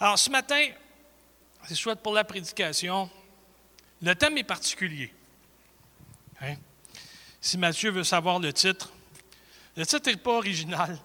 [0.00, 0.64] Alors, ce matin,
[1.66, 3.10] c'est chouette pour la prédication.
[4.00, 5.12] Le thème est particulier.
[6.40, 6.54] Hein?
[7.40, 8.92] Si Mathieu veut savoir le titre,
[9.76, 10.98] le titre n'est pas original.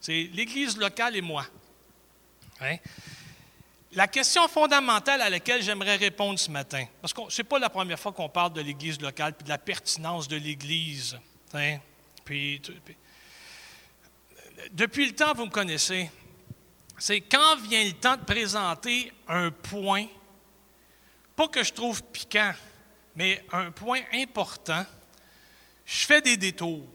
[0.00, 1.46] C'est l'Église locale et moi.
[2.60, 2.76] Hein?
[3.92, 7.70] La question fondamentale à laquelle j'aimerais répondre ce matin, parce que ce n'est pas la
[7.70, 11.18] première fois qu'on parle de l'Église locale et de la pertinence de l'Église.
[11.52, 11.78] Hein?
[12.24, 12.62] Puis,
[14.72, 16.10] depuis le temps, vous me connaissez,
[16.98, 20.06] c'est quand vient le temps de présenter un point,
[21.34, 22.52] pas que je trouve piquant,
[23.14, 24.84] mais un point important,
[25.84, 26.86] je fais des détours.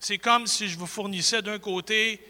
[0.00, 2.20] C'est comme si je vous fournissais d'un côté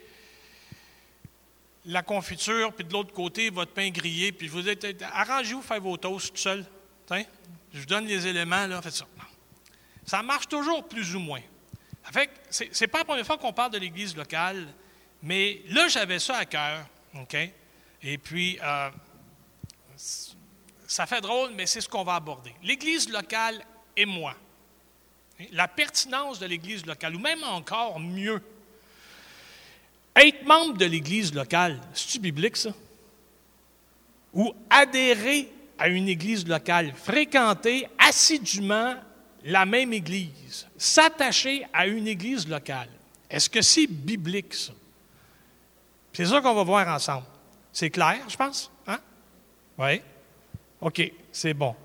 [1.85, 5.97] la confiture, puis de l'autre côté, votre pain grillé, puis vous dites, arrangez-vous, faites vos
[5.97, 6.67] toasts tout seul.
[7.11, 9.07] Je vous donne les éléments, là, faites ça.
[10.05, 11.41] Ça marche toujours plus ou moins.
[12.51, 14.67] Ce n'est pas la première fois qu'on parle de l'Église locale,
[15.23, 16.87] mais là, j'avais ça à cœur.
[17.15, 17.37] OK?
[18.03, 18.91] Et puis, euh,
[20.87, 22.55] ça fait drôle, mais c'est ce qu'on va aborder.
[22.63, 23.63] L'Église locale
[23.97, 24.35] et moi.
[25.53, 28.43] La pertinence de l'Église locale, ou même encore mieux,
[30.17, 32.71] être membre de l'Église locale, c'est-tu biblique ça?
[34.35, 35.49] Ou adhérer
[35.79, 38.97] à une Église locale, fréquenter assidûment
[39.45, 42.91] la même Église, s'attacher à une Église locale.
[43.31, 44.73] Est-ce que c'est biblique ça?
[46.19, 47.27] C'est ça qu'on va voir ensemble.
[47.73, 48.73] C'est clair, je pense?
[48.89, 48.99] Hein?
[49.79, 50.01] Oui?
[50.81, 51.77] OK, c'est bon.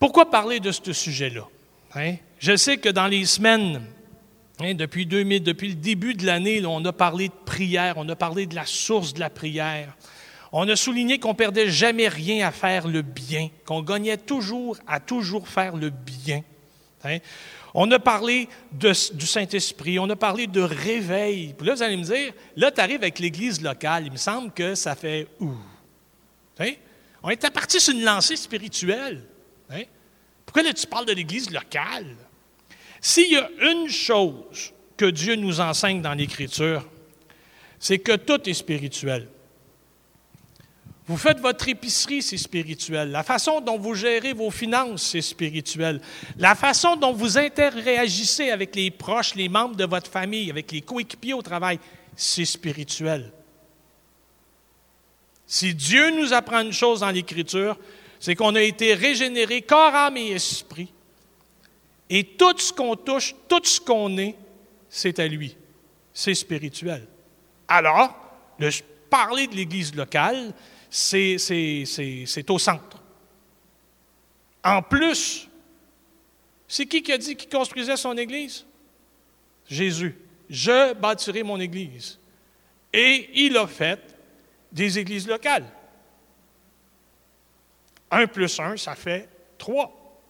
[0.00, 1.46] Pourquoi parler de ce sujet-là?
[1.94, 2.16] Hein?
[2.40, 3.84] Je sais que dans les semaines,
[4.58, 8.16] hein, depuis, 2000, depuis le début de l'année, on a parlé de prière, on a
[8.16, 9.96] parlé de la source de la prière.
[10.50, 14.98] On a souligné qu'on perdait jamais rien à faire le bien, qu'on gagnait toujours à
[14.98, 16.42] toujours faire le bien.
[17.04, 17.18] Hein?
[17.74, 21.54] On a parlé du Saint-Esprit, on a parlé de réveil.
[21.56, 24.52] Puis là, vous allez me dire, là, tu arrives avec l'Église locale, il me semble
[24.52, 25.56] que ça fait ouh.
[27.22, 29.24] On était parti sur une lancée spirituelle.
[30.44, 32.14] Pourquoi là, tu parles de l'Église locale?
[33.00, 36.86] S'il y a une chose que Dieu nous enseigne dans l'Écriture,
[37.78, 39.28] c'est que tout est spirituel.
[41.12, 43.10] Vous faites votre épicerie, c'est spirituel.
[43.10, 46.00] La façon dont vous gérez vos finances, c'est spirituel.
[46.38, 50.80] La façon dont vous interréagissez avec les proches, les membres de votre famille, avec les
[50.80, 51.78] coéquipiers au travail,
[52.16, 53.30] c'est spirituel.
[55.46, 57.78] Si Dieu nous apprend une chose dans l'Écriture,
[58.18, 60.90] c'est qu'on a été régénéré corps, âme et esprit.
[62.08, 64.34] Et tout ce qu'on touche, tout ce qu'on est,
[64.88, 65.58] c'est à lui.
[66.14, 67.06] C'est spirituel.
[67.68, 68.16] Alors,
[68.58, 68.70] le
[69.10, 70.54] parler de l'Église locale,
[70.92, 73.02] c'est au centre.
[74.62, 75.48] En plus,
[76.68, 78.66] c'est qui qui a dit qu'il construisait son Église?
[79.68, 80.14] Jésus.
[80.50, 82.18] Je bâtirai mon Église.
[82.92, 84.00] Et il a fait
[84.70, 85.64] des églises locales.
[88.10, 90.20] Un plus un, ça fait trois.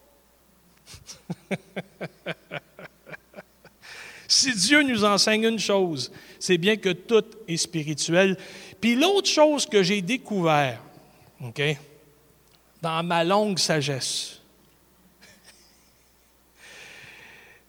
[4.28, 8.36] si Dieu nous enseigne une chose, c'est bien que tout est spirituel
[8.82, 10.82] puis l'autre chose que j'ai découvert,
[11.40, 11.62] OK,
[12.82, 14.40] dans ma longue sagesse,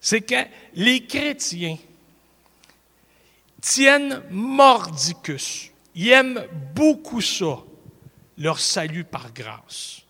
[0.00, 1.78] c'est que les chrétiens
[3.60, 5.70] tiennent mordicus.
[5.94, 7.58] Ils aiment beaucoup ça,
[8.36, 10.00] leur salut par grâce.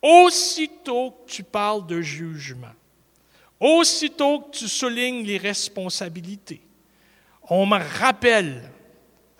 [0.00, 2.74] Aussitôt que tu parles de jugement,
[3.58, 6.60] aussitôt que tu soulignes les responsabilités,
[7.50, 8.70] on me rappelle,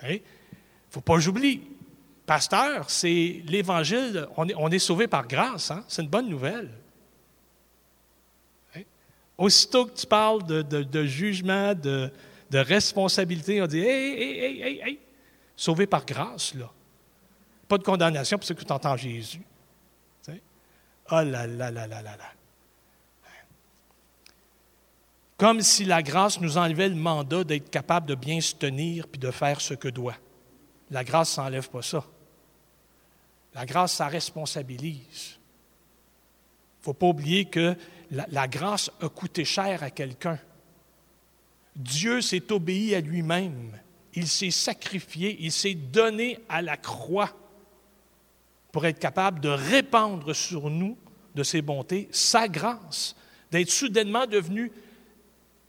[0.03, 0.17] hein,
[0.97, 1.61] faut pas que j'oublie.
[2.25, 5.85] Pasteur, c'est l'Évangile, on est, on est, sauvé par grâce, hein?
[5.89, 6.71] c'est une bonne nouvelle.
[8.75, 8.81] Hein?
[9.37, 12.11] Aussitôt que tu parles de, jugement, de,
[12.51, 14.99] responsabilité, on dit Hey, hey, hey, hey, hey,
[15.55, 16.73] sauvé par grâce, là.
[17.69, 19.43] Pas de condamnation pour ceux qui entendent Jésus.
[20.29, 22.33] Oh là là là là là là.
[25.37, 29.21] Comme si la grâce nous enlevait le mandat d'être capable de bien se tenir puis
[29.21, 30.17] de faire ce que doit.
[30.91, 32.05] La grâce s'enlève pas ça.
[33.55, 35.39] La grâce, ça responsabilise.
[35.39, 37.75] Il ne faut pas oublier que
[38.11, 40.39] la, la, grâce a coûté cher à quelqu'un.
[41.75, 43.73] Dieu s'est obéi à lui-même.
[44.15, 47.31] Il s'est sacrifié, il s'est donné à la croix
[48.73, 50.97] pour être capable de répandre sur nous
[51.35, 53.15] de ses bontés sa grâce,
[53.51, 54.73] d'être soudainement devenu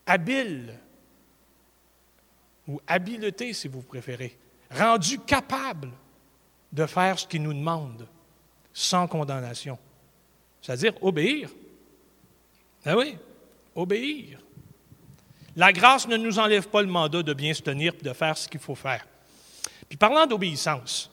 [0.06, 0.74] habile
[2.68, 4.38] ou habileté si vous préférez,
[4.72, 5.90] rendu capable
[6.72, 8.08] de faire ce qu'il nous demande
[8.74, 9.78] sans condamnation.
[10.62, 11.50] C'est-à-dire obéir.
[12.86, 13.18] Ah oui,
[13.76, 14.40] obéir.
[15.56, 18.38] La grâce ne nous enlève pas le mandat de bien se tenir et de faire
[18.38, 19.06] ce qu'il faut faire.
[19.90, 21.10] Puis parlant d'obéissance,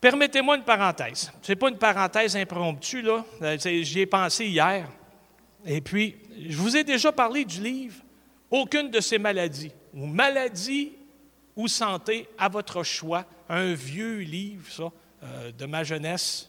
[0.00, 1.30] permettez-moi une parenthèse.
[1.42, 3.24] Ce n'est pas une parenthèse impromptue, là.
[3.42, 4.88] Euh, j'y ai pensé hier.
[5.66, 6.16] Et puis,
[6.48, 7.96] je vous ai déjà parlé du livre
[8.50, 10.92] Aucune de ces maladies, ou Maladie
[11.58, 16.48] ou santé à votre choix, un vieux livre, euh, de ma jeunesse.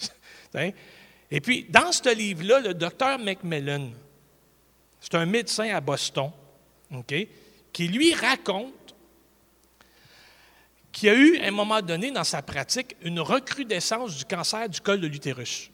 [0.54, 0.70] Hein?
[1.30, 3.90] Et puis, dans ce livre-là, le docteur Macmillan,
[5.00, 6.32] c'est un médecin à Boston,
[7.72, 8.94] qui lui raconte
[10.90, 14.68] qu'il y a eu, à un moment donné, dans sa pratique, une recrudescence du cancer
[14.68, 15.70] du col de l'utérus.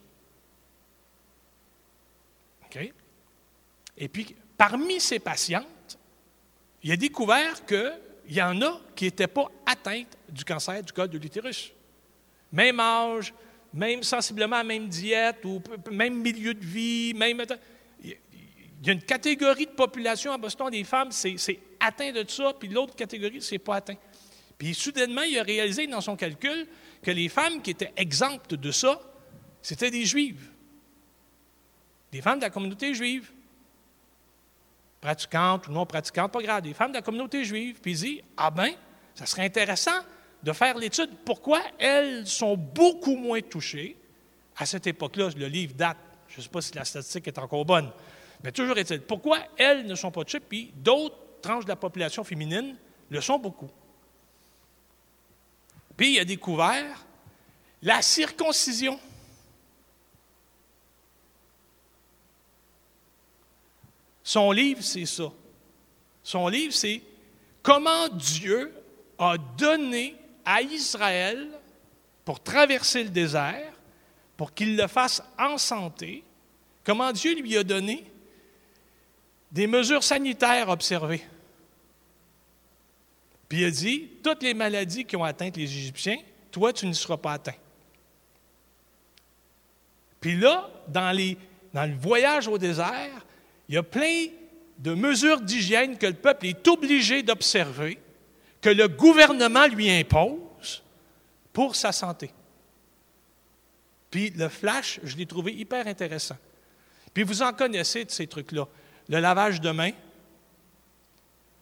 [3.97, 5.67] Et puis, parmi ces patientes,
[6.87, 7.91] il a découvert qu'il
[8.29, 11.73] y en a qui n'étaient pas atteintes du cancer du col de l'utérus.
[12.53, 13.35] Même âge,
[13.75, 15.61] même sensiblement même diète, ou
[15.91, 17.43] même milieu de vie, même.
[18.05, 18.17] Il
[18.85, 22.69] y a une catégorie de population à Boston, des femmes, c'est atteint de ça, puis
[22.69, 23.97] l'autre catégorie, c'est pas atteint.
[24.57, 26.69] Puis soudainement, il a réalisé dans son calcul
[27.03, 29.01] que les femmes qui étaient exemptes de ça,
[29.61, 30.51] c'était des juives.
[32.13, 33.33] Des femmes de la communauté juive.
[35.01, 36.63] Pratiquantes ou non pratiquantes, pas grave.
[36.63, 37.81] Des femmes de la communauté juive.
[37.81, 38.73] Puis il dit Ah ben,
[39.15, 40.01] ça serait intéressant
[40.43, 43.97] de faire l'étude pourquoi elles sont beaucoup moins touchées.
[44.57, 45.99] À cette époque-là, le livre date,
[46.29, 47.91] je ne sais pas si la statistique est encore bonne,
[48.43, 52.25] mais toujours est-il, pourquoi elles ne sont pas touchées, puis d'autres tranches de la population
[52.25, 52.77] féminine
[53.11, 53.71] le sont beaucoup.
[55.97, 57.05] Puis il a découvert
[57.83, 58.99] la circoncision.
[64.27, 65.31] Son livre, c'est ça.
[66.21, 67.01] Son livre, c'est
[67.63, 68.75] comment Dieu
[69.17, 71.47] a donné à Israël
[72.25, 73.73] pour traverser le désert,
[74.37, 76.25] pour qu'il le fasse en santé,
[76.83, 78.05] comment Dieu lui a donné
[79.53, 81.25] des mesures sanitaires observées.
[83.49, 86.19] Puis il a dit, toutes les maladies qui ont atteint les Égyptiens,
[86.51, 87.55] toi, tu n'y seras pas atteint.
[90.21, 91.17] Puis là, dans,
[91.73, 93.25] dans le voyage au désert,
[93.69, 94.27] il y a plein
[94.79, 97.99] de mesures d'hygiène que le peuple est obligé d'observer
[98.61, 100.83] que le gouvernement lui impose
[101.53, 102.31] pour sa santé.
[104.11, 106.37] Puis le flash, je l'ai trouvé hyper intéressant.
[107.13, 108.67] Puis vous en connaissez de ces trucs-là.
[109.09, 109.93] Le lavage de mains,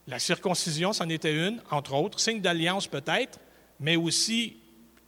[0.06, 3.38] la circoncision, c'en était une, entre autres, signe d'alliance peut-être,
[3.80, 4.56] mais aussi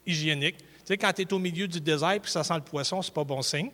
[0.05, 0.57] hygiénique.
[0.57, 3.01] Tu sais, quand tu es au milieu du désert et que ça sent le poisson,
[3.01, 3.71] c'est pas bon signe.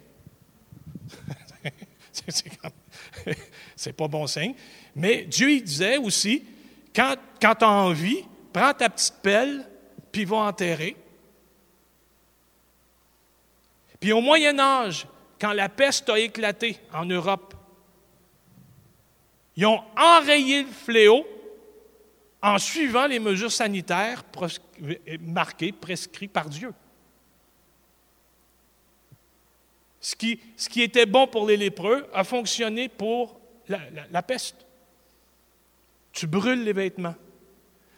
[2.12, 2.60] c'est
[3.98, 4.56] pas bon signe.
[4.96, 6.44] Mais Dieu, il disait aussi,
[6.96, 9.68] quand, quand tu as envie, prends ta petite pelle,
[10.12, 10.96] puis va enterrer.
[14.00, 15.08] Puis au Moyen Âge,
[15.40, 17.54] quand la peste a éclaté en Europe,
[19.56, 21.26] ils ont enrayé le fléau
[22.42, 24.24] en suivant les mesures sanitaires
[25.22, 26.74] marquées, prescrites par Dieu.
[30.04, 33.40] Ce qui, était bon pour les lépreux a fonctionné pour
[33.70, 34.66] la peste.
[36.12, 37.16] Tu brûles les vêtements.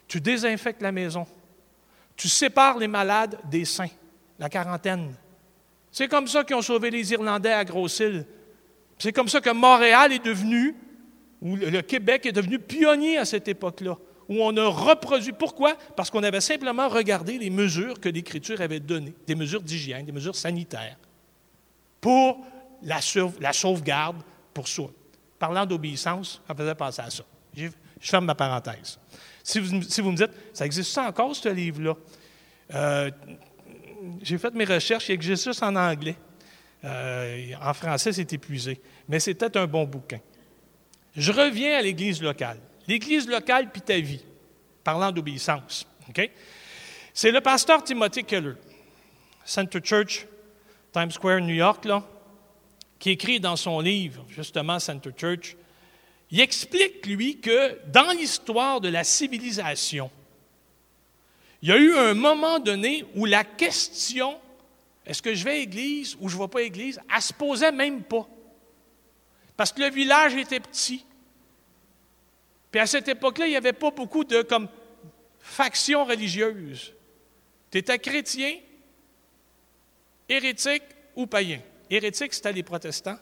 [0.07, 1.25] Tu désinfectes la maison.
[2.16, 3.90] Tu sépares les malades des saints,
[4.38, 5.16] la quarantaine.
[5.92, 8.25] C'est comme ça qu'ils ont sauvé les Irlandais à Grosse-Île.
[9.00, 10.75] C'est comme ça que Montréal est devenu,
[11.42, 13.98] ou le Québec est devenu pionnier à cette époque-là,
[14.30, 15.34] où on a reproduit.
[15.34, 15.75] Pourquoi?
[15.96, 20.12] Parce qu'on avait simplement regardé les mesures que l'Écriture avait données, des mesures d'hygiène, des
[20.12, 20.98] mesures sanitaires,
[22.06, 22.46] pour
[22.84, 23.02] la,
[23.52, 24.18] sauvegarde
[24.54, 24.92] pour soi.
[25.40, 27.24] Parlant d'obéissance, ça faisait penser à ça.
[27.56, 27.68] Je
[28.00, 29.00] ferme ma parenthèse.
[29.42, 31.96] Si vous, me dites, ça existe encore, ce livre-là?
[32.76, 33.10] Euh,
[34.22, 36.16] j'ai fait mes recherches, il existe juste en anglais.
[36.84, 38.80] Euh, en français, c'est épuisé.
[39.10, 40.20] Mais c'était un bon bouquin.
[41.16, 42.60] Je reviens à l'Église locale.
[42.88, 44.24] L'Église locale puis ta vie,
[44.84, 45.88] parlant d'obéissance.
[47.16, 48.54] C'est le pasteur Timothy Keller,
[49.44, 50.28] Center Church,
[50.96, 52.08] Times Square, New York, là,
[53.00, 55.58] qui écrit dans son livre, justement, Center Church,
[56.32, 60.10] il explique, lui, que dans l'histoire de la civilisation,
[61.62, 64.38] il y a eu un moment donné où la question
[65.06, 67.22] est-ce que je vais à l'église ou je ne vais pas à l'église, elle ne
[67.22, 68.25] se posait même pas.
[69.58, 71.06] Parce que le village était petit.
[72.72, 74.70] Puis à cette époque-là, il n'y avait pas beaucoup de comme,
[75.40, 76.94] factions religieuses.
[77.70, 78.56] Tu étais chrétien,
[80.27, 80.84] hérétique
[81.15, 81.60] ou païen?
[81.89, 83.17] Hérétique, c'était les protestants.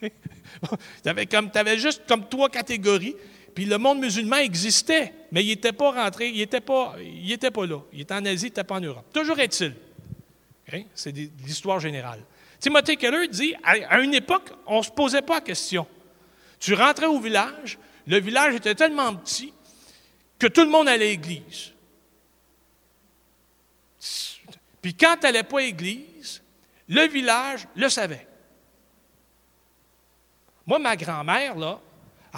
[0.00, 3.16] tu avais, juste comme trois catégories.
[3.54, 6.96] Puis le monde musulman existait, mais il n'était pas rentré, il n'était pas,
[7.52, 7.80] pas là.
[7.92, 9.06] Il était en Asie, il n'était pas en Europe.
[9.12, 9.74] Toujours est-il.
[10.94, 12.20] C'est l'histoire générale.
[12.58, 15.86] Timothée Keller dit à une époque, on ne se posait pas la question.
[16.58, 19.52] Tu rentrais au village, le village était tellement petit
[20.38, 21.73] que tout le monde allait à l'église.
[24.84, 26.42] Puis quand elle n'allait pas à l'église,
[26.88, 28.26] le village le savait.
[30.66, 31.80] Moi, ma grand-mère, là,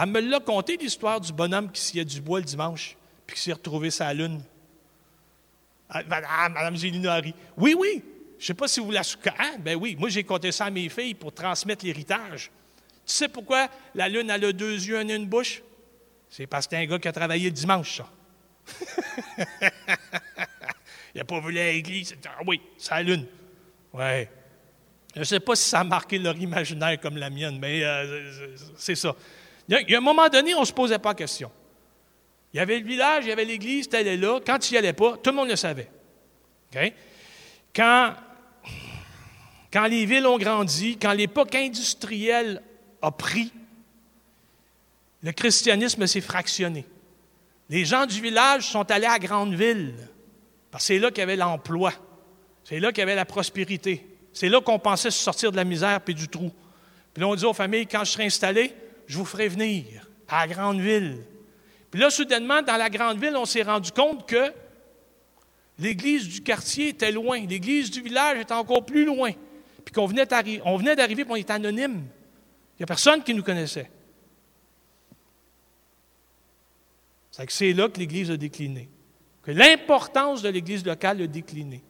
[0.00, 3.43] elle me l'a conté l'histoire du bonhomme qui sciait du bois le dimanche, puis qui
[3.43, 4.41] s'est retrouvé sa lune.
[5.91, 7.35] Ah, Madame, Gélinari.
[7.57, 8.05] Oui, oui.
[8.38, 9.03] Je ne sais pas si vous la
[9.38, 12.53] Ah, ben oui, moi j'ai compté ça à mes filles pour transmettre l'héritage.
[13.05, 15.65] Tu sais pourquoi la lune a deux yeux et une bouche?
[16.31, 18.09] C'est parce que c'est un gars qui a travaillé le dimanche, ça.
[21.16, 22.14] Il n'a pas voulu à l'église.
[22.26, 23.26] Ah oui, c'est la lune.
[23.94, 24.28] Ouais.
[25.14, 28.54] Je ne sais pas si ça a marqué leur imaginaire comme la mienne, mais euh,
[28.76, 29.16] c'est ça.
[29.66, 31.50] Il y a un moment donné, on ne se posait pas question.
[32.52, 34.40] Il y avait le village, il y avait l'église, tel est là.
[34.44, 35.88] Quand il n'y allait pas, tout le monde le savait.
[37.75, 38.12] Quand,
[39.73, 42.61] quand les villes ont grandi, quand l'époque industrielle
[43.00, 43.54] a pris,
[45.23, 46.85] le christianisme s'est fractionné.
[47.70, 49.94] Les gens du village sont allés à grande ville,
[50.80, 51.92] c'est là qu'il y avait l'emploi,
[52.64, 55.64] c'est là qu'il y avait la prospérité, c'est là qu'on pensait se sortir de la
[55.64, 56.50] misère et du trou.
[57.14, 58.75] Puis là, on dit aux familles, quand je serai installé,
[59.06, 59.85] je vous ferai venir
[60.28, 61.25] à la grande ville.
[61.90, 64.52] Puis là, soudainement, dans la grande ville, on s'est rendu compte que
[65.78, 69.30] l'église du quartier était loin, l'église du village était encore plus loin.
[69.85, 70.26] Puis qu'on venait,
[70.64, 72.04] on venait d'arriver, puis on était anonyme.
[72.75, 73.88] Il n'y a personne qui nous connaissait.
[77.49, 78.88] C'est là que l'Église a décliné,
[79.53, 81.83] l'importance de l'Église locale a décliné.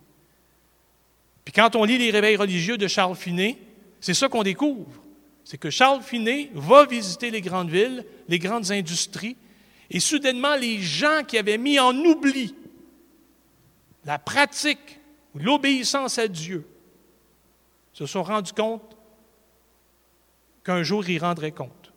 [1.45, 3.57] Puis quand on lit les réveils religieux de Charles Finet,
[4.01, 5.03] c'est ça qu'on découvre.
[5.45, 9.37] C'est que Charles Finet va visiter les grandes villes, les grandes industries,
[9.89, 12.55] et soudainement, les gens qui avaient mis en oubli
[14.07, 15.01] la pratique,
[15.35, 16.67] l'obéissance à Dieu,
[17.93, 18.97] se sont rendus compte
[20.65, 21.93] qu'un jour ils rendraient compte.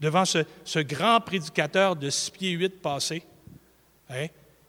[0.00, 3.22] Devant ce, grand prédicateur de six pieds huit passés,
[4.10, 4.26] hein,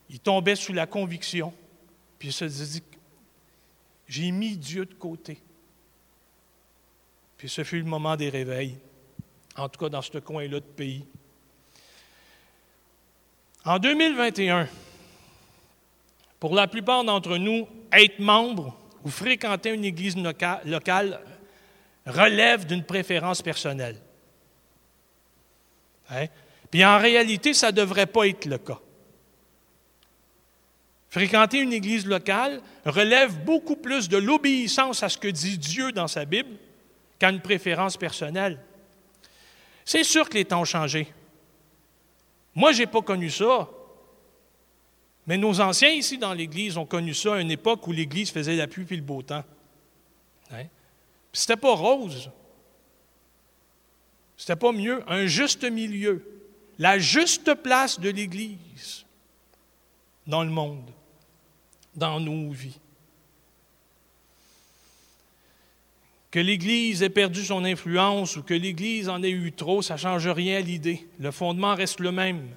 [0.10, 1.54] il tombait sous la conviction,
[2.18, 2.82] puis il se disait
[4.08, 5.42] J'ai mis Dieu de côté.
[7.38, 8.78] Puis ce fut le moment des réveils,
[9.56, 11.06] en tout cas dans ce coin-là de pays.
[13.64, 14.68] En 2021,
[16.40, 20.16] pour la plupart d'entre nous, être membre ou fréquenter une église
[20.66, 21.20] locale
[22.06, 23.98] relève d'une préférence personnelle.
[26.10, 26.28] Hein?
[26.72, 28.80] Puis en réalité, ça ne devrait pas être le cas.
[31.18, 36.08] Fréquenter une église locale relève beaucoup plus de l'obéissance à ce que dit Dieu dans
[36.08, 36.60] sa Bible
[37.18, 38.62] qu'à une préférence personnelle.
[39.84, 41.12] C'est sûr que les temps ont changé.
[42.54, 43.68] Moi, je n'ai pas connu ça.
[45.26, 48.56] Mais nos anciens ici dans l'Église ont connu ça à une époque où l'Église faisait
[48.56, 49.44] la pluie et le beau temps.
[50.52, 50.66] Hein?
[51.34, 52.30] C'était pas rose.
[54.38, 55.04] C'était pas mieux.
[55.08, 56.24] Un juste milieu.
[56.78, 59.04] La juste place de l'Église
[60.28, 60.92] dans le monde,
[61.98, 62.80] dans nos vies.
[66.32, 70.00] Que l'Église ait perdu son influence ou que l'Église en ait eu trop, ça ne
[70.00, 71.08] change rien à l'idée.
[71.20, 72.50] Le fondement reste le même.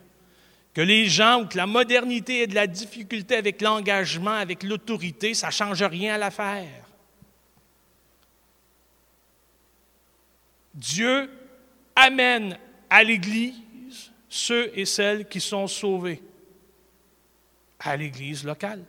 [0.75, 5.35] Que les gens ou que la modernité ait de la difficulté avec l'engagement, avec l'autorité,
[5.35, 6.85] ça ne change rien à l'affaire.
[10.75, 11.31] Dieu
[11.97, 16.23] amène à l'Église ceux et celles qui sont sauvés,
[17.81, 18.85] à l'Église locale.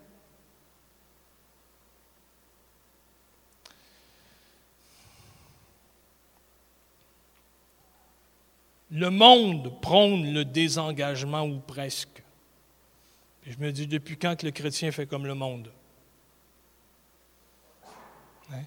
[8.91, 12.21] Le monde prône le désengagement ou presque.
[13.45, 15.71] je me dis, depuis quand que le chrétien fait comme le monde?
[18.51, 18.63] Hein?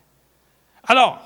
[0.84, 1.20] Alors,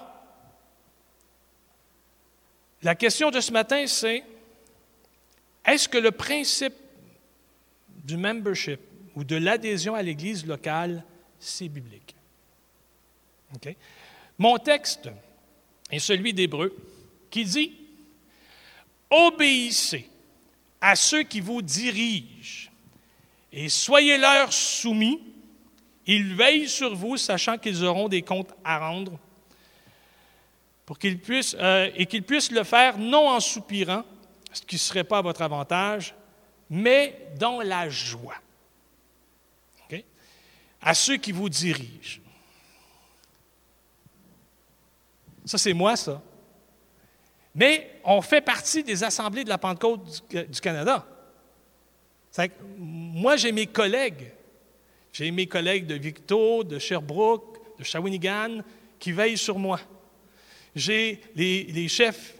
[2.83, 4.25] la question de ce matin, c'est
[5.64, 6.75] est-ce que le principe
[8.05, 8.81] du membership
[9.14, 11.05] ou de l'adhésion à l'Église locale,
[11.38, 12.17] c'est biblique?
[14.38, 15.09] Mon texte
[15.90, 16.76] est celui d'Hébreu
[17.31, 17.88] qui dit
[19.10, 20.08] Obéissez
[20.80, 22.70] à ceux qui vous dirigent
[23.52, 25.22] et soyez-leur soumis.
[26.06, 29.18] Ils veillent sur vous, sachant qu'ils auront des comptes à rendre,
[30.90, 34.04] euh, et qu'ils puissent le faire non en soupirant,
[34.52, 36.14] ce qui ne serait pas à votre avantage,
[36.70, 38.36] mais dans la joie.
[40.80, 42.20] À ceux qui vous dirigent.
[45.44, 46.22] Ça, c'est moi, ça.
[47.58, 51.04] Mais on fait partie des assemblées de la Pentecôte du, Canada.
[52.78, 54.30] moi, j'ai mes collègues.
[55.12, 58.60] J'ai mes collègues de Victo, de Sherbrooke, de Shawinigan
[59.00, 59.80] qui veillent sur moi.
[60.76, 62.36] J'ai les, chefs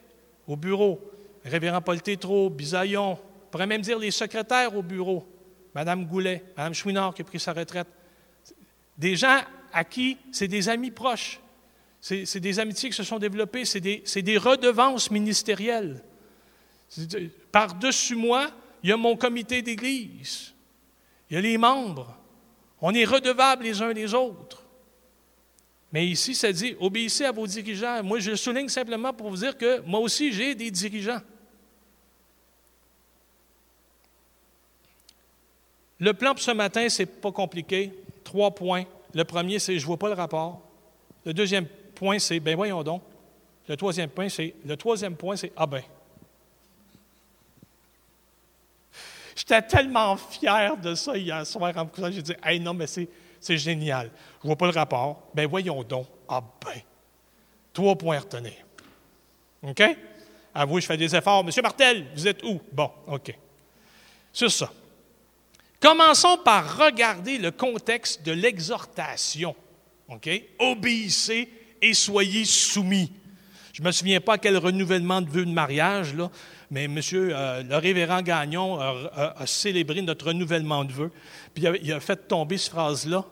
[0.47, 1.01] au bureau,
[1.45, 5.27] révérend Paul Tétrault, Bisaillon, on pourrait même dire les secrétaires au bureau,
[5.75, 7.89] Mme Goulet, Mme Chouinard qui a pris sa retraite.
[8.97, 9.41] Des gens
[9.73, 11.41] à qui c'est des amis proches.
[12.01, 16.03] C'est des amitiés qui se sont développées, c'est des, des, redevances ministérielles.
[17.51, 18.51] Par-dessus moi,
[18.83, 20.55] il y a mon comité d'église.
[21.29, 22.17] Il y a les membres.
[22.81, 24.65] On est redevables les uns les autres.
[25.93, 28.03] Mais ici, ça dit, obéissez à vos dirigeants.
[28.03, 31.21] Moi, je souligne simplement pour vous dire que moi aussi, j'ai des dirigeants.
[35.99, 37.93] Le plan pour ce matin, ce n'est pas compliqué.
[38.23, 38.85] Trois points.
[39.15, 40.63] Le premier, c'est je ne vois pas le rapport.
[41.25, 41.67] Le deuxième
[41.99, 43.03] point, c'est ben voyons donc.
[43.67, 45.83] Le troisième point, c'est le troisième point, c'est ah ben.
[49.35, 53.57] J'étais tellement fier de ça hier soir en me J'ai dit, hey, non, mais c'est,
[53.57, 54.11] génial.
[54.43, 55.29] Je vois pas le rapport.
[55.35, 56.07] Ben voyons donc.
[56.29, 56.81] Ah ben.
[57.73, 58.55] Trois points à retenir.
[59.63, 59.83] OK?
[60.55, 61.45] À vous, je fais des efforts.
[61.45, 62.61] Monsieur Martel, vous êtes où?
[62.73, 63.37] Bon, OK.
[64.33, 64.73] C'est ça.
[65.81, 69.55] Commençons par regarder le contexte de l'exhortation.
[70.09, 70.29] OK?
[70.59, 71.49] Obéissez
[71.83, 73.13] et soyez soumis.
[73.73, 76.31] Je ne me souviens pas quel renouvellement de vœux de mariage, là,
[76.71, 81.13] mais monsieur, euh, le révérend Gagnon a, célébré notre renouvellement de vœux.
[81.55, 83.25] Puis il a, fait tomber cette phrase-là.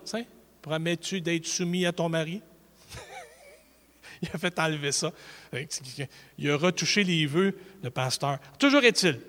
[0.62, 2.40] Promets-tu d'être soumis à ton mari?
[4.22, 5.12] il a fait enlever ça.
[6.38, 8.38] Il a retouché les vœux, le pasteur.
[8.58, 9.20] Toujours est-il,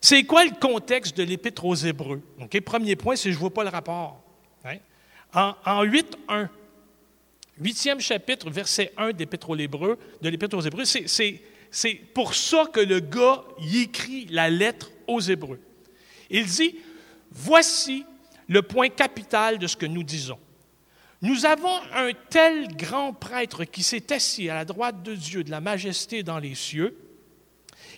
[0.00, 2.22] c'est quoi le contexte de l'Épître aux Hébreux?
[2.64, 4.22] Premier point, c'est je ne vois pas le rapport.
[4.64, 4.76] Hein?
[5.34, 6.48] En, en 8.1,
[7.60, 12.80] huitième chapitre, verset 1 d'Épître aux Hébreux, de l'Épître aux Hébreux, c'est pour ça que
[12.80, 15.60] le gars y écrit la lettre aux Hébreux.
[16.30, 16.76] Il dit,
[17.30, 18.04] voici
[18.48, 20.38] le point capital de ce que nous disons.
[21.20, 25.50] Nous avons un tel grand prêtre qui s'est assis à la droite de Dieu, de
[25.50, 26.96] la majesté dans les cieux,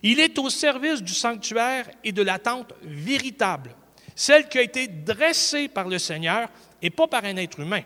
[0.02, 3.74] il est au service du sanctuaire et de la tente véritable,
[4.14, 6.48] celle qui a été dressée par le Seigneur
[6.80, 7.82] et pas par un être humain.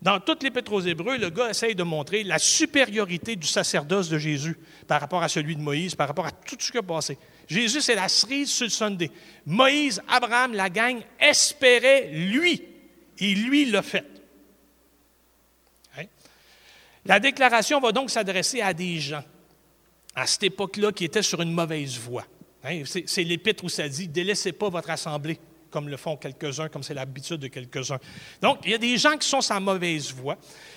[0.00, 4.16] Dans toutes les aux Hébreux, le gars essaye de montrer la supériorité du sacerdoce de
[4.16, 4.56] Jésus
[4.86, 7.18] par rapport à celui de Moïse, par rapport à tout ce qui a passé.
[7.48, 9.10] Jésus, c'est la cerise sur le Sunday.
[9.44, 12.62] Moïse, Abraham, la gang espéraient lui,
[13.18, 14.06] et lui l'a fait.
[15.98, 16.04] Hein?
[17.04, 19.24] La déclaration va donc s'adresser à des gens
[20.14, 22.26] à cette époque-là qui était sur une mauvaise voie.
[22.64, 25.38] Hein, c'est l'épître où ça dit Délaissez pas votre assemblée,
[25.70, 27.98] comme le font quelques-uns, comme c'est l'habitude de quelques-uns.
[28.40, 30.36] Donc, il y a des gens qui sont sur la mauvaise voie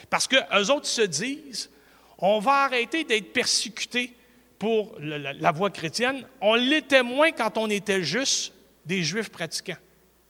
[0.09, 1.69] parce qu'eux autres se disent
[2.17, 4.15] On va arrêter d'être persécutés
[4.59, 6.25] pour la, voie chrétienne.
[6.39, 8.53] On l'était moins quand on était juste
[8.85, 9.77] des juifs pratiquants.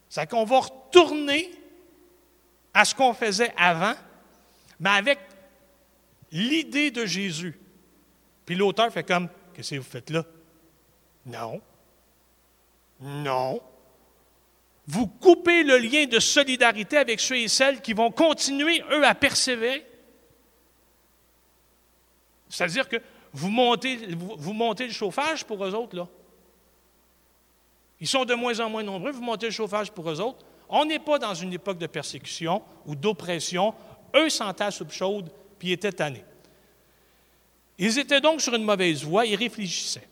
[0.07, 1.51] C'est qu'on va retourner
[2.73, 3.93] à ce qu'on faisait avant,
[4.79, 5.19] mais avec
[6.31, 7.59] l'idée de Jésus.
[8.45, 10.23] Puis l'auteur fait comme Qu'est-ce que vous faites là?
[11.25, 11.61] Non.
[13.01, 13.61] Non.
[14.91, 19.15] Vous coupez le lien de solidarité avec ceux et celles qui vont continuer, eux, à
[19.15, 19.85] persévérer.
[22.49, 22.97] C'est-à-dire que
[23.31, 26.09] vous montez, le chauffage pour eux autres, là.
[28.01, 30.45] Ils sont de moins en moins nombreux, vous montez le chauffage pour eux autres.
[30.67, 33.73] On n'est pas dans une époque de persécution ou d'oppression.
[34.13, 36.25] Eux sentaient soupe chaude, puis étaient tannés.
[37.77, 40.09] Ils étaient donc sur une mauvaise voie, ils réfléchissaient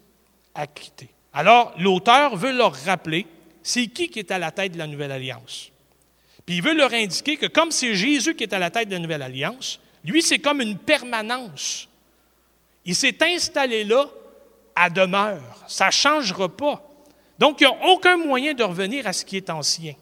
[0.55, 1.09] à quitter.
[1.33, 3.27] Alors, l'auteur veut leur rappeler
[3.69, 5.71] c'est qui qui est à la tête de la nouvelle alliance?
[6.43, 8.93] Puis il veut leur indiquer que comme c'est Jésus qui est à la tête de
[8.93, 11.87] la nouvelle alliance, lui, c'est comme une permanence.
[12.83, 14.07] Il s'est installé là
[14.75, 15.63] à demeure.
[15.67, 16.83] Ça ne changera pas.
[17.37, 19.93] Donc, il n'y a aucun moyen de revenir à ce qui est ancien.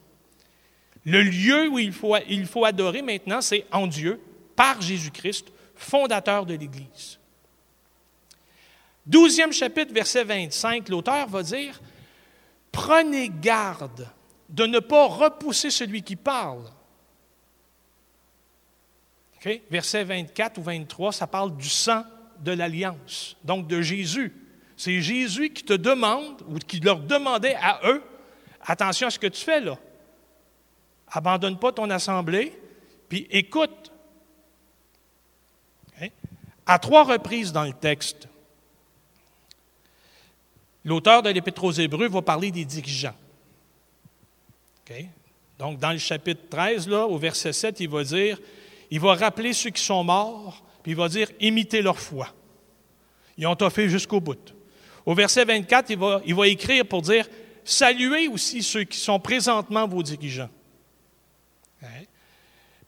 [1.03, 4.21] Le lieu où il faut, il faut adorer maintenant, c'est en Dieu,
[4.56, 7.19] par Jésus-Christ, fondateur de l'Église.
[9.06, 11.82] Douzième chapitre, verset 25, l'auteur va dire,
[12.71, 14.08] Prenez garde
[14.49, 16.63] de ne pas repousser celui qui parle.
[19.69, 22.03] Verset 24 ou 23, ça parle du sang
[22.39, 24.34] de l'alliance, donc de Jésus.
[24.75, 28.03] C'est Jésus qui te demande, ou qui leur demandait à eux,
[28.62, 29.77] attention à ce que tu fais là.
[31.10, 32.60] Abandonne pas ton assemblée,
[33.08, 33.91] puis écoute.
[36.69, 38.27] À trois reprises dans le texte,
[40.88, 43.13] L'auteur de l'Épître aux Hébreux va parler des dirigeants.
[45.60, 48.39] Donc, dans le chapitre 13, là, au verset 7, il va dire,
[48.89, 52.34] il va rappeler ceux qui sont morts, puis il va dire, imitez leur foi.
[53.38, 54.56] Ils ont fait jusqu'au bout.
[55.06, 57.28] Au verset 24, il va, il va écrire pour dire,
[57.65, 60.50] saluez aussi ceux qui sont présentement vos dirigeants.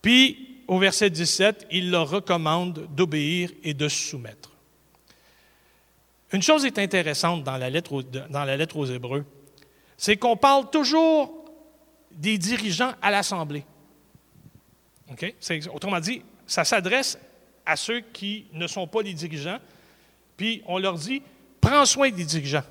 [0.01, 4.48] Puis, au verset 17, il leur recommande d'obéir et de se soumettre.
[6.31, 9.25] Une chose est intéressante dans la lettre aux, Hébreux,
[9.97, 11.45] c'est qu'on parle toujours
[12.11, 13.65] des dirigeants à l'Assemblée.
[15.11, 15.33] OK?
[15.73, 17.17] Autrement dit, ça s'adresse
[17.65, 19.59] à ceux qui ne sont pas les dirigeants,
[20.37, 21.21] puis on leur dit
[21.59, 22.63] prends soin des dirigeants,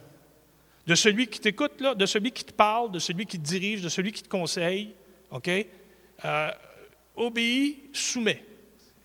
[0.87, 3.89] de celui qui t'écoute, de celui qui te parle, de celui qui te dirige, de
[3.89, 4.95] celui qui te conseille.
[5.31, 5.51] OK?
[6.25, 6.51] Euh,
[7.17, 8.45] obéis, soumets.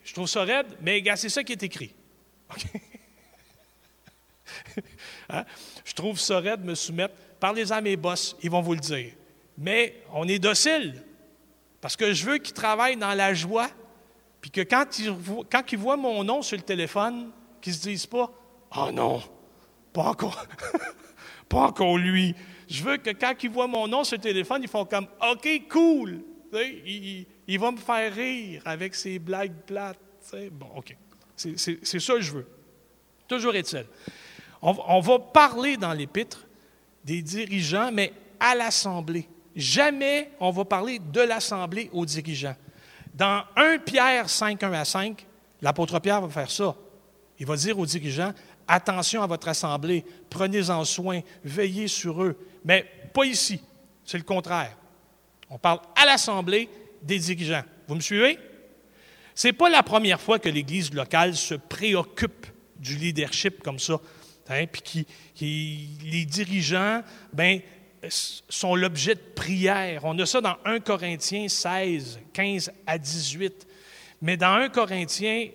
[0.03, 1.93] Je trouve ça raide, mais c'est ça qui est écrit.
[5.29, 5.45] Hein?
[5.85, 7.15] Je trouve ça raide, me soumettre.
[7.39, 9.11] Parlez-en à mes boss, ils vont vous le dire.
[9.57, 11.01] Mais on est docile,
[11.81, 13.69] parce que je veux qu'ils travaillent dans la joie,
[14.41, 15.13] puis que quand ils,
[15.51, 17.31] quand ils voient mon nom sur le téléphone,
[17.61, 18.31] qu'ils ne se disent pas
[18.75, 19.21] Oh non,
[19.93, 20.45] pas encore,
[21.49, 22.35] pas encore lui.
[22.67, 25.47] Je veux que quand ils voient mon nom sur le téléphone, ils font comme OK,
[25.69, 26.21] cool.
[27.45, 29.97] Il, va me faire rire avec ses blagues plates.
[30.51, 30.95] Bon, OK.
[31.35, 32.47] C'est ça que je veux.
[33.27, 33.85] Toujours est-il.
[34.65, 36.45] On, va parler dans l'épître
[37.03, 39.27] des dirigeants, mais à l'Assemblée.
[39.53, 42.55] Jamais on va parler de l'Assemblée aux dirigeants.
[43.13, 45.25] Dans 1 Pierre 5, 1 à 5,
[45.61, 46.75] l'apôtre Pierre va faire ça.
[47.39, 48.31] Il va dire aux dirigeants,
[48.65, 52.37] attention à votre assemblée, prenez-en soin, veillez sur eux.
[52.63, 53.61] Mais pas ici,
[54.05, 54.77] c'est le contraire.
[55.49, 56.69] On parle à l'assemblée
[57.01, 57.63] des dirigeants.
[57.87, 58.39] Vous me suivez?
[59.35, 62.47] Ce n'est pas la première fois que l'Église locale se préoccupe
[62.77, 63.99] du leadership comme ça.
[64.49, 67.01] Hein, puis qui, les dirigeants
[67.31, 67.61] ben,
[68.09, 70.01] sont l'objet de prière.
[70.03, 73.67] On a ça dans 1 Corinthiens 16, 15 à 18.
[74.21, 75.47] Mais dans 1 Corinthiens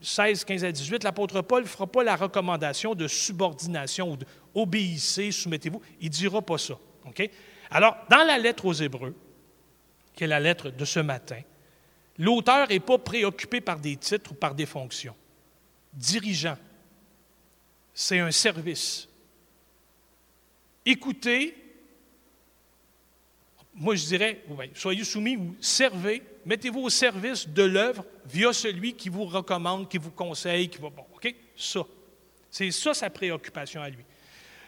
[0.00, 4.16] 16, 15 à 18, l'apôtre Paul ne fera pas la recommandation de subordination ou
[4.54, 5.82] d'obéissez, soumettez-vous.
[6.00, 6.78] Il ne dira pas ça.
[7.70, 9.14] Alors, dans la lettre aux Hébreux,
[10.14, 11.40] qui est la lettre de ce matin,
[12.18, 15.14] l'auteur n'est pas préoccupé par des titres ou par des fonctions.
[15.92, 16.56] Dirigeant,
[17.94, 19.08] c'est un service.
[20.84, 21.54] Écoutez,
[23.74, 24.42] moi je dirais,
[24.74, 29.98] soyez soumis ou servez, mettez-vous au service de l'œuvre via celui qui vous recommande, qui
[29.98, 30.90] vous conseille, qui va.
[30.90, 31.34] Bon, OK?
[31.56, 31.80] Ça.
[32.50, 34.04] C'est ça sa préoccupation à lui.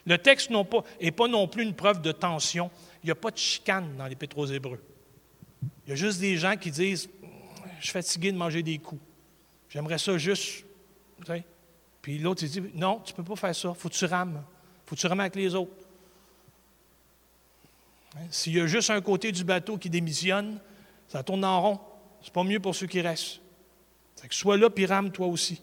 [0.06, 2.70] Le texte n'est pas, non plus une preuve de tension.
[3.02, 4.80] Il n'y a pas de chicane dans les aux Hébreux.
[5.86, 7.08] Il y a juste des gens qui disent
[7.78, 9.02] Je suis fatigué de manger des coups.
[9.68, 10.64] J'aimerais ça juste.
[12.02, 13.72] Puis l'autre, il dit Non, tu ne peux pas faire ça.
[13.72, 14.42] faut que tu rames.
[14.84, 15.72] faut que tu rames avec les autres.
[18.16, 18.26] Hein?
[18.30, 20.60] S'il y a juste un côté du bateau qui démissionne,
[21.08, 21.80] ça tourne en rond.
[22.22, 23.40] C'est pas mieux pour ceux qui restent.
[24.20, 25.62] que sois là puis rame toi aussi.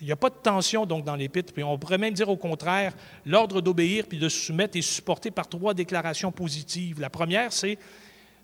[0.00, 2.36] Il n'y a pas de tension donc dans l'épître, puis on pourrait même dire au
[2.36, 2.92] contraire,
[3.24, 7.00] l'ordre d'obéir puis de se soumettre est supporté par trois déclarations positives.
[7.00, 7.78] La première, c'est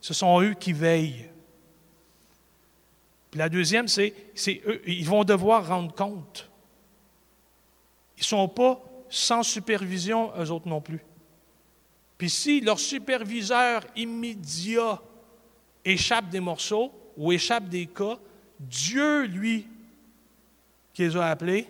[0.01, 1.29] ce sont eux qui veillent.
[3.33, 4.15] Puis la deuxième, c'est
[4.67, 6.48] eux, ils vont devoir rendre compte.
[8.19, 11.01] Ils ne sont pas sans supervision, eux autres non plus.
[12.19, 15.01] Puis si leur superviseur immédiat
[15.85, 18.19] échappe des morceaux ou échappe des cas,
[18.59, 19.69] Dieu, lui,
[20.93, 21.69] qui les a appelés,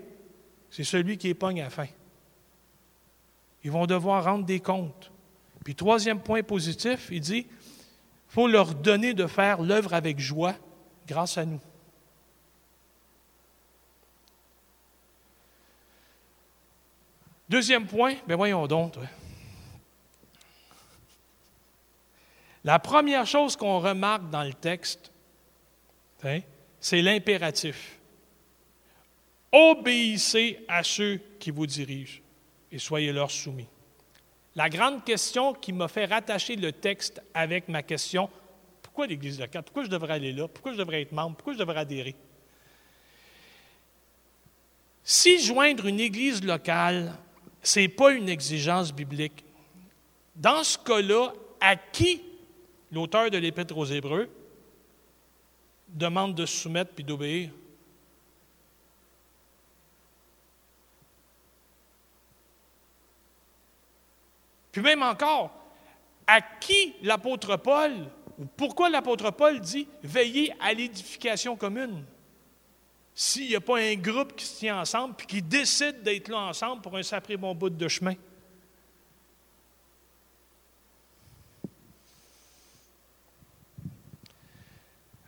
[0.71, 1.87] c'est celui qui épogne à la fin.
[3.63, 5.13] Ils vont devoir rendre des comptes.
[5.65, 10.55] Puis troisième point positif, il dit, il faut leur donner de faire l'œuvre avec joie
[11.07, 11.61] grâce à nous.
[17.49, 18.95] Deuxième point, bien voyons donc.
[22.65, 25.11] La première chose qu'on remarque dans le texte,
[26.25, 26.41] hein,
[26.81, 27.99] c'est l'impératif.
[29.51, 32.21] Obéissez à ceux qui vous dirigent
[32.71, 33.69] et soyez leur soumis.
[34.55, 38.29] La grande question qui m'a fait rattacher le texte avec ma question,
[38.83, 39.63] pourquoi l'Église locale?
[39.63, 40.49] Pourquoi je devrais aller là?
[40.49, 41.37] Pourquoi je devrais être membre?
[41.37, 42.15] Pourquoi je devrais adhérer?
[45.05, 47.17] Si joindre une Église locale,
[47.63, 49.45] ce n'est pas une exigence biblique,
[50.37, 52.23] dans ce cas-là, à qui
[52.93, 54.29] l'auteur de l'Épître aux Hébreux
[55.89, 57.51] demande de se soumettre puis d'obéir?
[64.71, 65.51] Puis même encore,
[66.27, 67.93] à qui l'apôtre Paul,
[68.39, 72.05] ou pourquoi l'apôtre Paul dit veillez à l'édification commune?
[73.21, 76.39] S'il n'y a pas un groupe qui se tient ensemble puis qui décide d'être là
[76.39, 78.15] ensemble pour un sacré bon bout de chemin.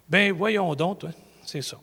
[0.09, 1.03] Ben voyons donc,
[1.45, 1.81] c'est ça.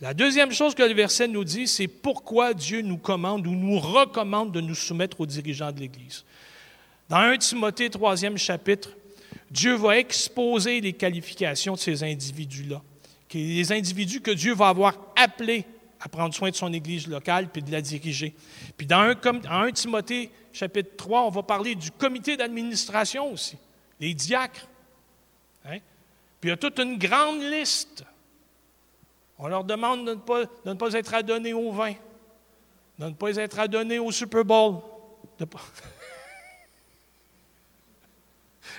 [0.00, 3.78] La deuxième chose que le verset nous dit, c'est pourquoi Dieu nous commande ou nous
[3.78, 6.24] recommande de nous soumettre aux dirigeants de l'Église.
[7.08, 8.96] Dans 1 Timothée, troisième chapitre,
[9.48, 12.82] Dieu va exposer les qualifications de ces individus-là.
[13.32, 15.64] Les individus que Dieu va avoir appelés
[16.00, 18.34] à prendre soin de son Église locale puis de la diriger.
[18.76, 23.56] Puis dans 1, Timothée, chapitre 3, on va parler du comité d'administration aussi,
[23.98, 24.68] les diacres.
[25.64, 25.78] Hein?
[26.40, 28.04] Puis il y a toute une grande liste.
[29.38, 30.14] On leur demande de
[30.64, 31.94] ne pas, être adonnés au vin,
[32.98, 34.80] de ne pas être adonnés au Super Bowl.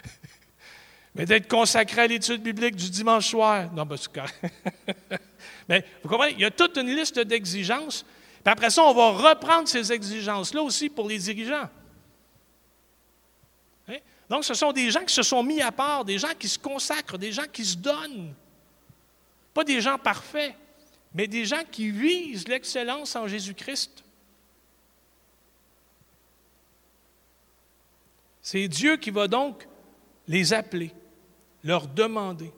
[1.18, 3.72] Mais d'être consacré à l'étude biblique du dimanche soir.
[3.74, 4.12] Non, ben c'est
[5.68, 8.04] Mais vous comprenez, il y a toute une liste d'exigences.
[8.44, 11.70] Puis après ça, on va reprendre ces exigences-là aussi pour les dirigeants.
[13.90, 13.98] Hein?
[14.30, 16.60] Donc, ce sont des gens qui se sont mis à part, des gens qui se
[16.60, 18.34] consacrent, des gens qui se donnent.
[19.54, 20.54] Pas des gens parfaits,
[21.14, 24.04] mais des gens qui visent l'excellence en Jésus-Christ.
[28.42, 29.68] C'est Dieu qui va donc
[30.28, 30.94] les appeler,
[31.68, 32.52] leur demander.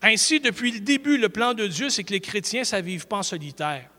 [0.00, 3.06] Ainsi, depuis le début, le plan de Dieu, c'est que les chrétiens, ça ne vive
[3.06, 3.90] pas en solitaire.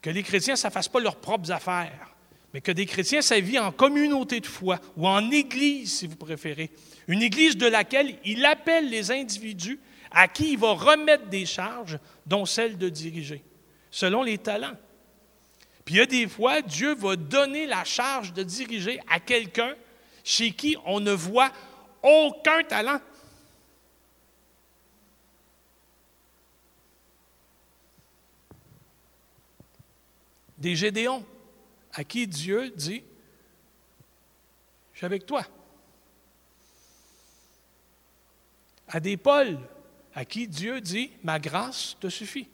[0.00, 2.14] Que les chrétiens, ça ne fasse pas leurs propres affaires,
[2.54, 6.16] mais que des chrétiens, ça vit en communauté de foi ou en église, si vous
[6.16, 6.70] préférez.
[7.08, 11.98] Une église de laquelle il appelle les individus à qui il va remettre des charges,
[12.24, 13.42] dont celle de diriger,
[13.90, 14.76] selon les talents.
[15.84, 19.74] Puis il y a des fois, Dieu va donner la charge de diriger à quelqu'un
[20.22, 21.50] chez qui on ne voit
[22.02, 23.00] aucun talent.
[30.58, 31.24] des Gédéons,
[31.92, 33.02] à qui Dieu dit,
[34.92, 35.46] je suis avec toi.
[38.88, 39.58] À des Paul,
[40.14, 42.48] à qui Dieu dit, ma grâce te suffit.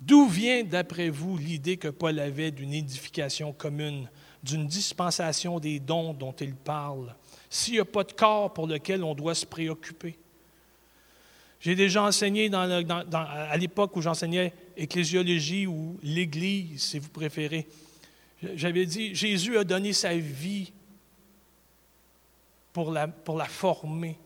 [0.00, 4.08] D'où vient, d'après vous, l'idée que Paul avait d'une édification commune,
[4.42, 7.14] d'une dispensation des dons dont il parle?
[7.50, 10.18] s'il n'y a pas de corps pour lequel on doit se préoccuper.
[11.60, 17.66] J'ai déjà enseigné à l'époque où j'enseignais ecclésiologie ou l'Église, si vous préférez.
[18.54, 20.72] J'avais dit, Jésus a donné sa vie
[22.72, 24.16] pour la, pour la former.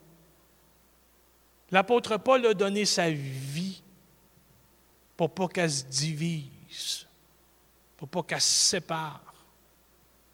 [1.71, 3.82] L'apôtre Paul a donné sa vie
[5.29, 7.07] pour pas qu'elle se divise,
[7.97, 9.21] pour pas qu'elle se sépare.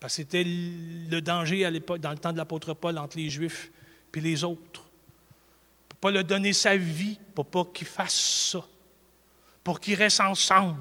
[0.01, 3.29] Parce que c'était le danger à l'époque, dans le temps de l'apôtre Paul, entre les
[3.29, 3.71] Juifs
[4.15, 4.87] et les autres.
[6.01, 8.65] Paul a donné sa vie pour pas qu'ils fassent ça,
[9.63, 10.81] pour qu'ils restent ensemble,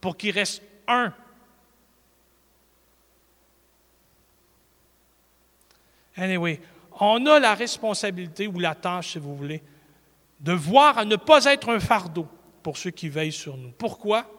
[0.00, 1.12] pour qu'ils restent un.
[6.16, 6.60] Anyway,
[7.00, 9.60] on a la responsabilité ou la tâche, si vous voulez,
[10.38, 12.28] de voir à ne pas être un fardeau
[12.62, 13.70] pour ceux qui veillent sur nous.
[13.72, 14.30] Pourquoi?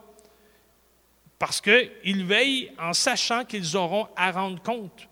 [1.39, 5.07] Parce qu'ils veillent en sachant qu'ils auront à rendre compte.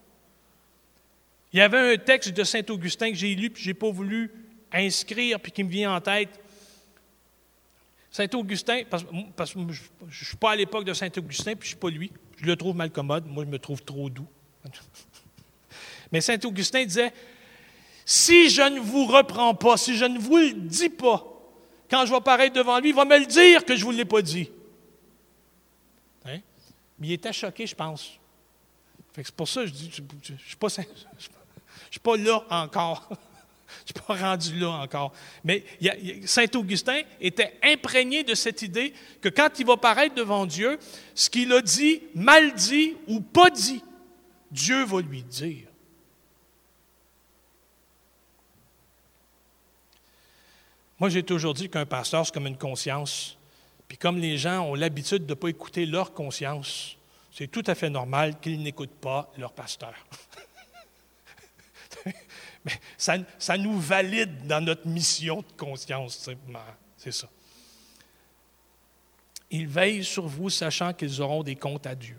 [1.52, 3.90] Il y avait un texte de Saint Augustin que j'ai lu, puis je n'ai pas
[3.90, 4.32] voulu
[4.72, 6.40] inscrire, puis qui me vient en tête.
[8.12, 11.74] Saint Augustin, parce, que je ne suis pas à l'époque de Saint Augustin, puis je
[11.74, 12.12] ne suis pas lui.
[12.38, 14.28] Je le trouve mal commode, moi je me trouve trop doux.
[16.12, 17.14] Mais Saint Augustin disait,
[18.06, 21.24] si je ne vous reprends pas, si je ne vous le dis pas,
[21.90, 23.92] quand je vais apparaître devant lui, il va me le dire que je ne vous
[23.92, 24.50] l'ai pas dit.
[27.00, 28.12] Mais il était choqué, je pense.
[29.16, 30.02] C'est pour ça que je dis, je
[30.34, 33.10] ne suis, pas, suis pas là encore.
[33.86, 35.14] Je ne suis pas rendu là encore.
[35.44, 35.64] Mais
[36.26, 40.80] Saint-Augustin était imprégné de cette idée que quand il va paraître devant Dieu,
[41.14, 43.84] ce qu'il a dit, mal dit ou pas dit,
[44.50, 45.69] Dieu va lui dire.
[51.00, 53.38] Moi, j'ai toujours dit qu'un pasteur, c'est comme une conscience.
[53.88, 56.98] Puis comme les gens ont l'habitude de ne pas écouter leur conscience,
[57.32, 59.94] c'est tout à fait normal qu'ils n'écoutent pas leur pasteur.
[62.66, 66.30] Mais ça, ça, nous valide dans notre mission de conscience.
[66.98, 67.30] C'est ça.
[69.50, 72.18] Ils veillent sur vous, sachant qu'ils auront des comptes à Dieu.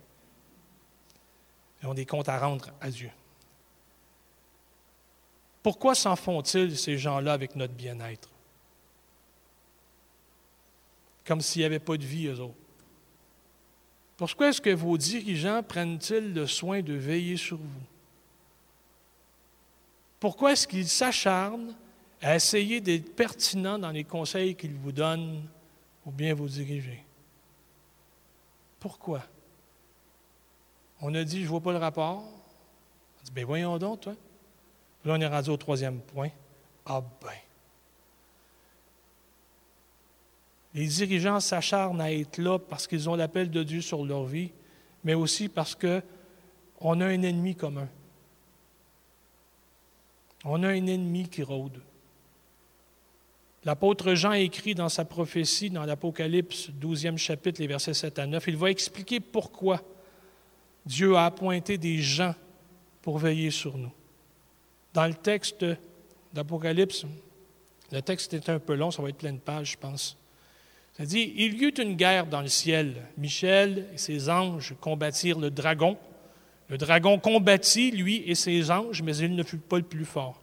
[1.82, 3.10] Ils ont des comptes à rendre à Dieu.
[5.62, 8.30] Pourquoi s'en font-ils, ces gens-là, avec notre bien-être?
[11.24, 12.54] Comme s'il n'y avait pas de vie, eux autres.
[14.16, 17.82] Pourquoi est-ce que vos dirigeants prennent-ils le soin de veiller sur vous?
[20.18, 21.74] Pourquoi est-ce qu'ils s'acharnent
[22.20, 25.42] à essayer d'être pertinents dans les conseils qu'ils vous donnent
[26.04, 27.02] ou bien vous diriger?
[28.78, 29.22] Pourquoi?
[31.00, 32.22] On a dit, je ne vois pas le rapport.
[32.22, 34.14] On dit, ben voyons donc, toi.
[35.04, 36.28] Là, on est rendu au troisième point.
[36.84, 37.30] Ah ben.
[40.74, 44.50] Les dirigeants s'acharnent à être là parce qu'ils ont l'appel de Dieu sur leur vie,
[45.02, 47.88] mais aussi parce qu'on a un ennemi commun.
[50.44, 51.80] On a un ennemi qui rôde.
[53.64, 58.44] L'apôtre Jean écrit dans sa prophétie, dans l'Apocalypse 12e chapitre, les versets 7 à 9,
[58.48, 59.82] il va expliquer pourquoi
[60.86, 62.34] Dieu a appointé des gens
[63.02, 63.92] pour veiller sur nous.
[64.94, 65.66] Dans le texte
[66.32, 67.04] d'Apocalypse,
[67.92, 70.16] le texte est un peu long, ça va être plein de pages, je pense.
[71.00, 72.94] Dit Il y eut une guerre dans le ciel.
[73.16, 75.96] Michel et ses anges combattirent le dragon.
[76.68, 80.40] Le dragon combattit, lui et ses anges, mais il ne fut pas le plus fort.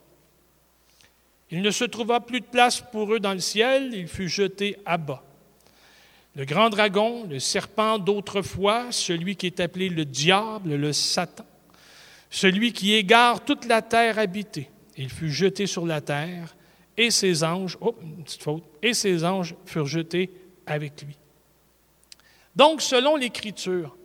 [1.52, 4.78] Il ne se trouva plus de place pour eux dans le ciel, il fut jeté
[4.86, 5.24] à bas.
[6.36, 11.46] Le grand dragon, le serpent d'autrefois, celui qui est appelé le diable, le Satan,
[12.30, 16.56] celui qui égare toute la terre habitée, il fut jeté sur la terre,
[16.98, 20.30] et ses anges, oh, une petite faute, et ses anges furent jetés
[20.68, 21.18] avec lui.
[22.56, 23.96] Donc, selon l'Écriture,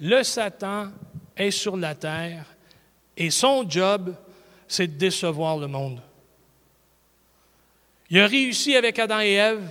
[0.00, 0.92] le Satan
[1.36, 2.44] est sur la terre
[3.16, 4.14] et son job,
[4.68, 6.00] c'est de décevoir le monde.
[8.10, 9.68] Il a réussi avec Adam et Ève,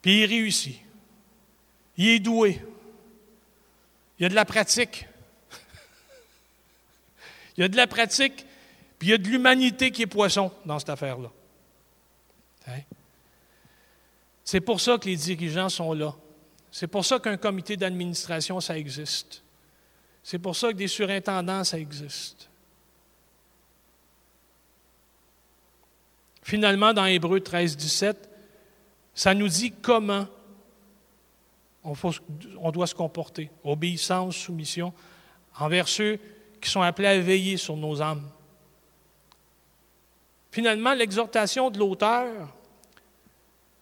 [0.00, 0.78] puis il réussit.
[1.96, 2.62] Il est doué.
[4.18, 5.06] Il y a de la pratique.
[7.56, 8.46] il y a de la pratique,
[8.98, 11.30] puis il y a de l'humanité qui est poisson dans cette affaire-là.
[12.66, 12.80] Hein?
[14.50, 16.14] C'est pour ça que les dirigeants sont là.
[16.70, 19.42] C'est pour ça qu'un comité d'administration, ça existe.
[20.22, 22.48] C'est pour ça que des surintendants, ça existe.
[26.42, 28.30] Finalement, dans Hébreu 13, 17,
[29.14, 30.26] ça nous dit comment
[31.84, 33.50] on, doit se comporter.
[33.64, 34.94] Obéissance, soumission,
[35.58, 36.18] envers ceux
[36.58, 38.26] qui sont appelés à veiller sur nos âmes.
[40.50, 42.54] Finalement, l'exhortation de l'auteur,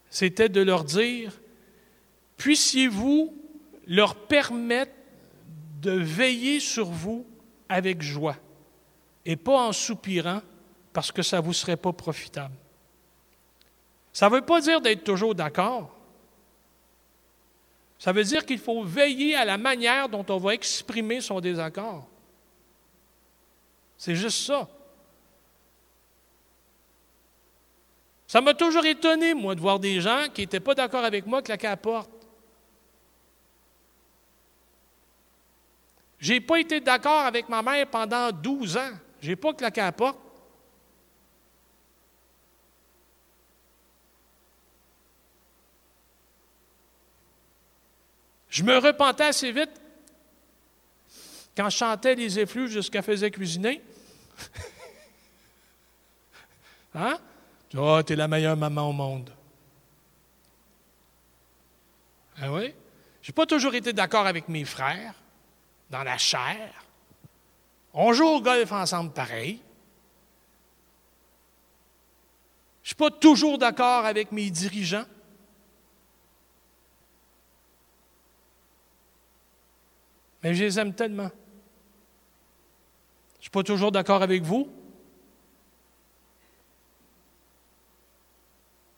[0.09, 1.39] c'était de leur dire,
[2.37, 3.35] puissiez-vous
[3.87, 4.93] leur permettre
[5.81, 7.25] de veiller sur vous
[7.69, 8.37] avec joie
[9.25, 10.41] et pas en soupirant
[10.93, 12.55] parce que ça ne vous serait pas profitable.
[14.13, 15.93] Ça ne veut pas dire d'être toujours d'accord.
[17.99, 22.07] Ça veut dire qu'il faut veiller à la manière dont on va exprimer son désaccord.
[23.97, 24.67] C'est juste ça.
[28.27, 31.41] Ça m'a toujours étonné, moi, de voir des gens qui n'étaient pas d'accord avec moi
[31.41, 32.11] claquer à la porte.
[36.19, 38.91] Je n'ai pas été d'accord avec ma mère pendant 12 ans.
[39.21, 40.19] Je n'ai pas claqué à la porte.
[48.49, 49.69] Je me repentais assez vite
[51.55, 53.81] quand je chantais les effluves jusqu'à faisait cuisiner.
[56.95, 57.19] hein?
[57.75, 59.29] Oh, t'es la meilleure maman au monde.
[62.39, 62.73] Ah oui?
[63.21, 65.13] Je n'ai pas toujours été d'accord avec mes frères
[65.89, 66.85] dans la chair.
[67.93, 69.59] On joue au golf ensemble pareil.
[72.83, 75.05] Je ne suis pas toujours d'accord avec mes dirigeants.
[80.41, 81.29] Mais je les aime tellement.
[83.33, 84.69] Je ne suis pas toujours d'accord avec vous.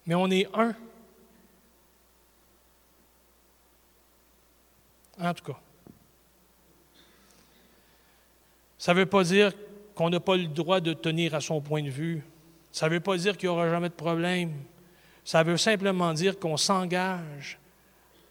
[0.10, 0.74] Mais on est un.
[5.22, 5.60] En tout cas.
[8.80, 9.52] Ça ne veut pas dire
[9.94, 12.24] qu'on n'a pas le droit de tenir à son point de vue.
[12.72, 14.52] Ça ne veut pas dire qu'il n'y aura jamais de problème.
[15.24, 17.60] Ça veut simplement dire qu'on s'engage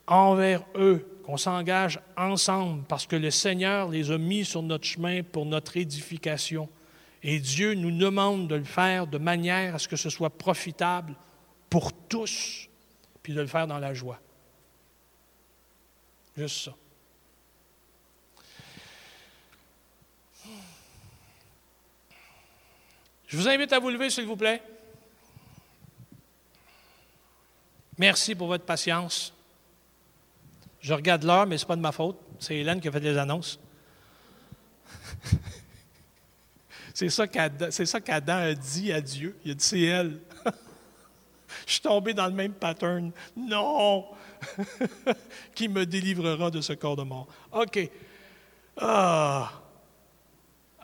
[0.09, 5.23] envers eux, qu'on s'engage ensemble parce que le Seigneur les a mis sur notre chemin
[5.23, 6.69] pour notre édification.
[7.23, 11.15] Et Dieu nous demande de le faire de manière à ce que ce soit profitable
[11.71, 12.69] pour tous,
[13.23, 14.21] puis de le faire dans la joie.
[16.37, 16.75] Juste ça.
[23.27, 24.63] Je vous invite à vous lever, s'il vous plaît.
[27.99, 29.35] Merci pour votre patience.
[30.81, 32.17] Je regarde l'heure, mais ce n'est pas de ma faute.
[32.39, 33.59] C'est Hélène qui a fait les annonces.
[36.95, 39.37] c'est ça qu'Adam a dit à Dieu.
[39.45, 40.21] Il a dit c'est elle.
[41.69, 43.13] Je suis tombé dans le même pattern.
[43.37, 44.07] Non!
[45.55, 47.29] qui me délivrera de ce corps de mort?
[47.53, 47.91] OK.
[48.81, 49.53] Ah!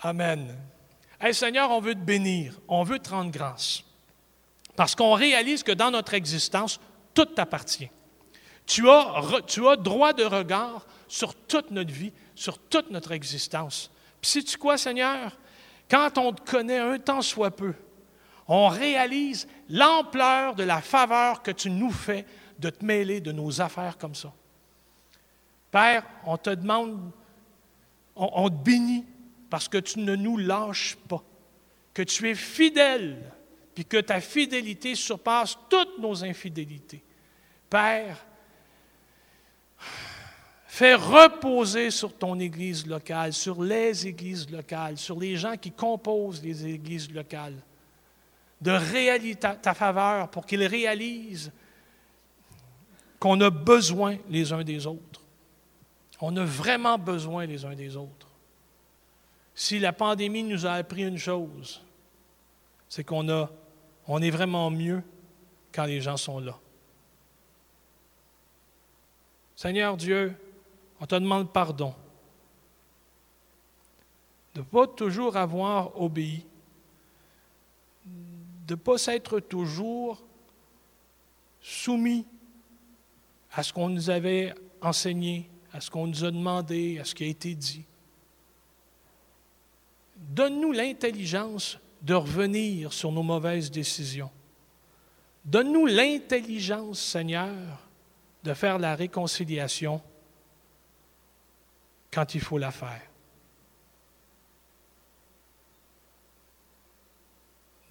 [0.02, 0.54] Amen.
[1.18, 3.82] Hey Seigneur, on veut te bénir, on veut te rendre grâce.
[4.76, 6.78] Parce qu'on réalise que dans notre existence,
[7.14, 7.88] tout t'appartient.
[8.66, 13.90] Tu as, tu as droit de regard sur toute notre vie, sur toute notre existence.
[14.20, 15.32] Puis sais-tu quoi, Seigneur?
[15.90, 17.72] Quand on te connaît un temps soit peu,
[18.48, 22.26] on réalise l'ampleur de la faveur que tu nous fais
[22.58, 24.32] de te mêler de nos affaires comme ça.
[25.70, 27.10] Père, on te demande,
[28.14, 29.04] on, te bénit
[29.50, 31.22] parce que tu ne nous lâches pas,
[31.92, 33.32] que tu es fidèle,
[33.74, 37.02] puis que ta fidélité surpasse toutes nos infidélités.
[37.68, 38.24] Père,
[40.66, 46.42] fais reposer sur ton Église locale, sur les églises locales, sur les gens qui composent
[46.42, 47.60] les églises locales,
[48.64, 51.52] de réaliser ta, faveur pour qu'ils réalisent
[53.20, 55.20] qu'on a besoin les uns des autres.
[56.18, 58.26] On a vraiment besoin les uns des autres.
[59.54, 61.84] Si la pandémie nous a appris une chose,
[62.88, 65.02] c'est qu'on est vraiment mieux
[65.70, 66.58] quand les gens sont là.
[69.56, 70.34] Seigneur Dieu,
[71.00, 71.94] on te demande pardon
[74.54, 76.46] de ne pas toujours avoir obéi,
[78.66, 80.22] de ne pas s'être toujours
[81.60, 82.26] soumis
[83.52, 87.24] à ce qu'on nous avait enseigné, à ce qu'on nous a demandé, à ce qui
[87.24, 87.84] a été dit.
[90.16, 94.30] Donne-nous l'intelligence de revenir sur nos mauvaises décisions.
[95.44, 97.54] Donne-nous l'intelligence, Seigneur,
[98.42, 100.02] de faire la réconciliation
[102.10, 103.02] quand il faut la faire.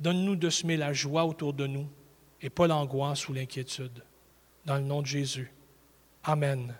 [0.04, 1.88] Donne-nous de semer la joie autour de nous
[2.42, 4.04] et pas l'angoisse ou l'inquiétude.
[4.66, 5.50] Dans le nom de Jésus.
[6.26, 6.76] Amen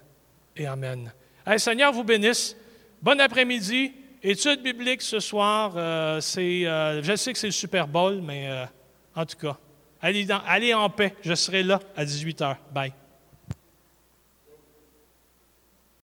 [0.58, 1.10] et Amen.
[1.58, 2.58] Seigneur vous bénisse.
[3.02, 3.94] Bon après-midi.
[4.22, 5.74] Étude biblique ce soir.
[5.78, 8.66] Euh, euh, je sais que c'est le Super Bowl, mais euh,
[9.16, 9.58] en tout cas,
[10.02, 11.16] allez, allez en paix.
[11.22, 12.58] Je serai là à 18h.
[12.74, 12.94] Bye.